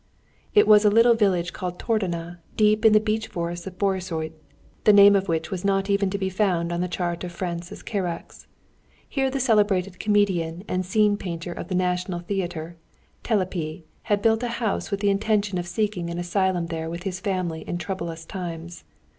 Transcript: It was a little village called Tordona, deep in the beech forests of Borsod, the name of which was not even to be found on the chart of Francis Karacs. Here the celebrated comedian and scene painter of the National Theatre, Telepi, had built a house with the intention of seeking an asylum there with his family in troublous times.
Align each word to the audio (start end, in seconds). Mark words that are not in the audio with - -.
It 0.55 0.67
was 0.67 0.83
a 0.83 0.89
little 0.89 1.13
village 1.13 1.53
called 1.53 1.77
Tordona, 1.77 2.39
deep 2.57 2.85
in 2.85 2.93
the 2.93 2.99
beech 2.99 3.27
forests 3.27 3.67
of 3.67 3.77
Borsod, 3.77 4.31
the 4.83 4.93
name 4.93 5.15
of 5.15 5.27
which 5.27 5.51
was 5.51 5.63
not 5.63 5.91
even 5.91 6.09
to 6.09 6.17
be 6.17 6.27
found 6.27 6.71
on 6.73 6.81
the 6.81 6.87
chart 6.87 7.23
of 7.23 7.31
Francis 7.31 7.83
Karacs. 7.83 8.47
Here 9.07 9.29
the 9.29 9.39
celebrated 9.39 9.99
comedian 9.99 10.63
and 10.67 10.83
scene 10.83 11.17
painter 11.17 11.51
of 11.53 11.67
the 11.67 11.75
National 11.75 12.17
Theatre, 12.21 12.77
Telepi, 13.23 13.83
had 14.01 14.23
built 14.23 14.41
a 14.41 14.47
house 14.57 14.89
with 14.89 15.01
the 15.01 15.11
intention 15.11 15.59
of 15.59 15.67
seeking 15.67 16.09
an 16.09 16.17
asylum 16.17 16.65
there 16.65 16.89
with 16.89 17.03
his 17.03 17.19
family 17.19 17.61
in 17.61 17.77
troublous 17.77 18.25
times. 18.25 18.83